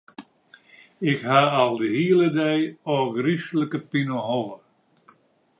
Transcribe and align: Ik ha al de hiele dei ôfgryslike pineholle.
Ik 0.99 1.19
ha 1.29 1.41
al 1.61 1.73
de 1.81 1.87
hiele 1.95 2.27
dei 2.37 2.61
ôfgryslike 2.95 3.79
pineholle. 3.89 4.57